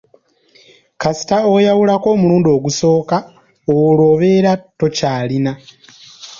[1.01, 3.17] Kasita oyawulako omulundi ogusooka,
[3.77, 5.51] olwo obeera tokyalina.